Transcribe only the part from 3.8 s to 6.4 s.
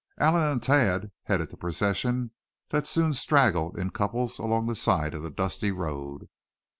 couples along the side of the dusty road.